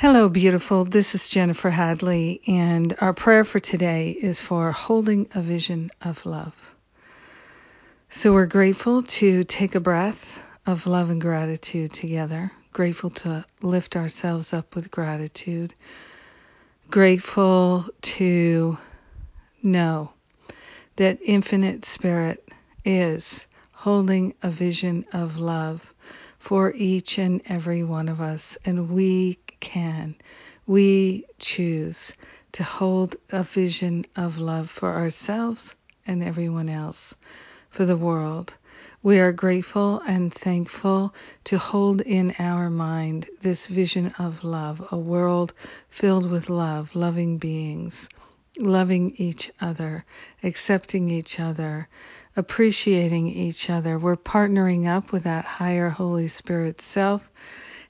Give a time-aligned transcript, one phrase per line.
[0.00, 0.84] Hello, beautiful.
[0.84, 6.24] This is Jennifer Hadley, and our prayer for today is for holding a vision of
[6.24, 6.54] love.
[8.08, 13.96] So we're grateful to take a breath of love and gratitude together, grateful to lift
[13.96, 15.74] ourselves up with gratitude,
[16.88, 18.78] grateful to
[19.64, 20.12] know
[20.94, 22.48] that Infinite Spirit
[22.84, 25.92] is holding a vision of love
[26.48, 30.14] for each and every one of us, and we can.
[30.66, 32.14] We choose
[32.52, 35.74] to hold a vision of love for ourselves
[36.06, 37.14] and everyone else,
[37.68, 38.54] for the world.
[39.02, 41.14] We are grateful and thankful
[41.44, 45.52] to hold in our mind this vision of love, a world
[45.90, 48.08] filled with love, loving beings,
[48.58, 50.04] loving each other,
[50.42, 51.88] accepting each other,
[52.36, 53.98] appreciating each other.
[53.98, 57.28] We're partnering up with that higher Holy Spirit self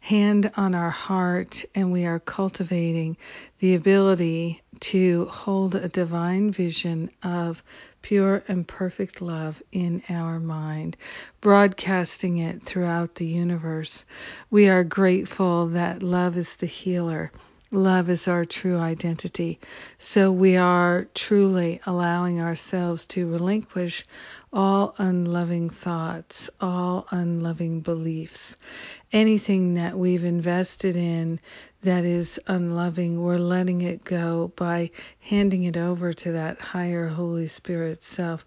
[0.00, 3.16] hand on our heart and we are cultivating
[3.58, 7.62] the ability to hold a divine vision of
[8.00, 10.96] pure and perfect love in our mind,
[11.40, 14.04] broadcasting it throughout the universe.
[14.50, 17.30] We are grateful that love is the healer.
[17.70, 19.60] Love is our true identity.
[19.98, 24.06] So we are truly allowing ourselves to relinquish
[24.50, 28.56] all unloving thoughts, all unloving beliefs,
[29.12, 31.40] anything that we've invested in
[31.82, 37.48] that is unloving, we're letting it go by handing it over to that higher Holy
[37.48, 38.46] Spirit self.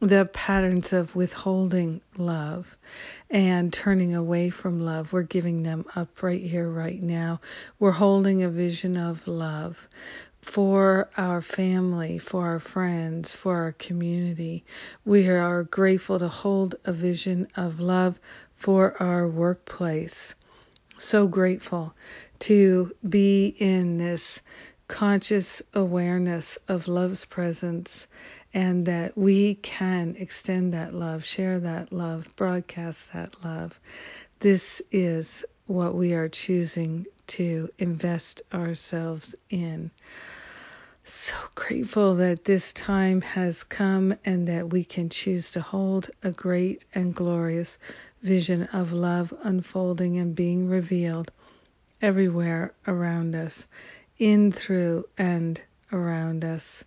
[0.00, 2.76] The patterns of withholding love
[3.30, 7.40] and turning away from love, we're giving them up right here, right now.
[7.78, 9.88] We're holding a vision of love
[10.42, 14.64] for our family, for our friends, for our community.
[15.04, 18.18] We are grateful to hold a vision of love
[18.56, 20.34] for our workplace.
[20.98, 21.94] So grateful
[22.40, 24.40] to be in this
[24.88, 28.06] conscious awareness of love's presence
[28.52, 33.78] and that we can extend that love, share that love, broadcast that love.
[34.40, 39.90] This is what we are choosing to invest ourselves in.
[41.06, 46.30] So grateful that this time has come and that we can choose to hold a
[46.30, 47.78] great and glorious
[48.22, 51.30] vision of love unfolding and being revealed
[52.00, 53.66] everywhere around us,
[54.18, 55.60] in, through, and
[55.92, 56.84] around us.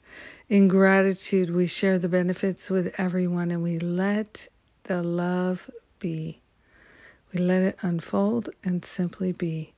[0.50, 4.48] In gratitude, we share the benefits with everyone and we let
[4.84, 6.40] the love be.
[7.34, 9.74] We let it unfold and simply be.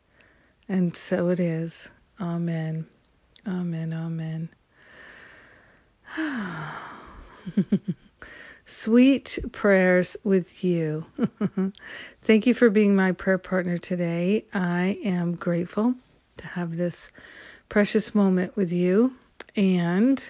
[0.67, 1.89] And so it is.
[2.19, 2.85] Amen.
[3.47, 3.93] Amen.
[3.93, 4.49] Amen.
[8.65, 11.05] Sweet prayers with you.
[12.23, 14.45] Thank you for being my prayer partner today.
[14.53, 15.95] I am grateful
[16.39, 17.11] to have this
[17.69, 19.13] precious moment with you.
[19.55, 20.23] And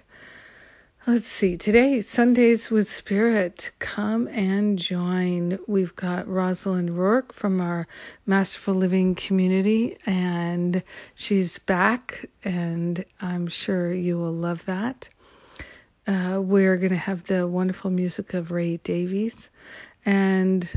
[1.08, 3.72] let's see, today, Sundays with Spirit.
[3.80, 5.58] Come and join.
[5.68, 7.88] We've got Rosalind Rourke from our
[8.26, 10.84] Masterful Living community, and
[11.16, 15.10] she's back, and I'm sure you will love that.
[16.08, 19.50] Uh, we're going to have the wonderful music of Ray Davies.
[20.06, 20.72] And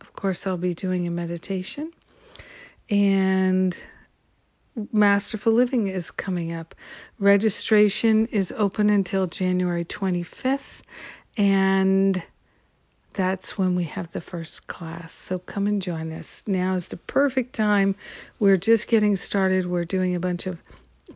[0.00, 1.92] of course, I'll be doing a meditation.
[2.88, 3.53] And
[4.92, 6.74] Masterful Living is coming up.
[7.20, 10.82] Registration is open until January 25th.
[11.36, 12.20] And
[13.12, 15.12] that's when we have the first class.
[15.12, 16.42] So come and join us.
[16.48, 17.94] Now is the perfect time.
[18.40, 19.64] We're just getting started.
[19.64, 20.60] We're doing a bunch of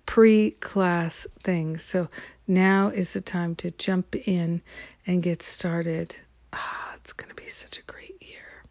[0.07, 1.83] pre class things.
[1.83, 2.09] So
[2.47, 4.63] now is the time to jump in
[5.05, 6.15] and get started.
[6.53, 8.63] Ah, it's going to be such a great year.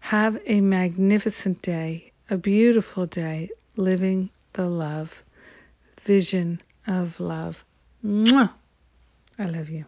[0.00, 5.24] Have a magnificent day, a beautiful day, living the love,
[6.00, 7.64] vision of love.
[8.04, 8.50] Mwah!
[9.38, 9.86] I love you.